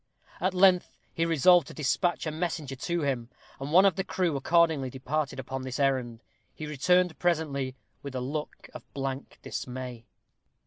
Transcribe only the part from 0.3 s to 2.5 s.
At length he resolved to despatch a